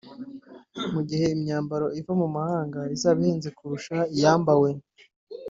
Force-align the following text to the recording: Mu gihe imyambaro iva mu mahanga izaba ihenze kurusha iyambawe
Mu 0.93 1.01
gihe 1.09 1.25
imyambaro 1.35 1.87
iva 1.99 2.13
mu 2.21 2.27
mahanga 2.35 2.79
izaba 2.95 3.17
ihenze 3.23 3.49
kurusha 3.57 3.97
iyambawe 4.15 4.69